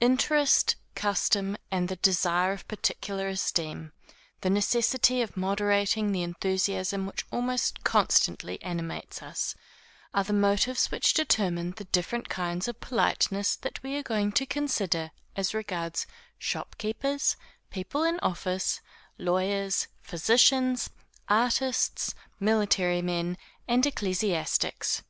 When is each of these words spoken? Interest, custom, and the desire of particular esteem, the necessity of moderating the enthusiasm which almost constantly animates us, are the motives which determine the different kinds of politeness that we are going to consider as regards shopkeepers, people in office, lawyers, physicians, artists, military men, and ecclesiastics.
Interest, 0.00 0.76
custom, 0.94 1.56
and 1.72 1.88
the 1.88 1.96
desire 1.96 2.52
of 2.52 2.68
particular 2.68 3.26
esteem, 3.26 3.90
the 4.40 4.48
necessity 4.48 5.20
of 5.20 5.36
moderating 5.36 6.12
the 6.12 6.22
enthusiasm 6.22 7.06
which 7.08 7.26
almost 7.32 7.82
constantly 7.82 8.62
animates 8.62 9.20
us, 9.20 9.56
are 10.14 10.22
the 10.22 10.32
motives 10.32 10.92
which 10.92 11.12
determine 11.12 11.72
the 11.72 11.86
different 11.86 12.28
kinds 12.28 12.68
of 12.68 12.78
politeness 12.78 13.56
that 13.56 13.82
we 13.82 13.96
are 13.96 14.04
going 14.04 14.30
to 14.30 14.46
consider 14.46 15.10
as 15.34 15.54
regards 15.54 16.06
shopkeepers, 16.38 17.34
people 17.70 18.04
in 18.04 18.20
office, 18.20 18.80
lawyers, 19.18 19.88
physicians, 20.02 20.90
artists, 21.28 22.14
military 22.38 23.02
men, 23.02 23.36
and 23.66 23.84
ecclesiastics. 23.84 25.02